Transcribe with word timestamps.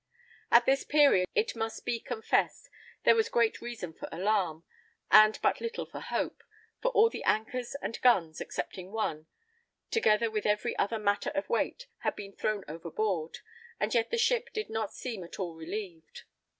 At 0.49 0.65
this 0.65 0.83
period, 0.83 1.27
it 1.35 1.55
must 1.55 1.85
be 1.85 1.99
confessed, 1.99 2.71
there 3.03 3.13
was 3.13 3.29
great 3.29 3.61
reason 3.61 3.93
for 3.93 4.09
alarm, 4.11 4.63
and 5.11 5.37
but 5.43 5.61
little 5.61 5.85
for 5.85 5.99
hope; 5.99 6.41
for 6.81 6.89
all 6.93 7.11
the 7.11 7.23
anchors 7.23 7.75
and 7.83 8.01
guns, 8.01 8.41
excepting 8.41 8.91
one, 8.91 9.27
together 9.91 10.31
with 10.31 10.47
every 10.47 10.75
other 10.79 10.97
matter 10.97 11.29
of 11.35 11.47
weight, 11.49 11.85
had 11.99 12.15
been 12.15 12.33
thrown 12.33 12.63
overboard, 12.67 13.37
and 13.79 13.93
yet 13.93 14.09
the 14.09 14.17
ship 14.17 14.51
did 14.53 14.71
not 14.71 14.91
seem 14.91 15.23
at 15.23 15.37
all 15.39 15.53
relieved. 15.53 16.23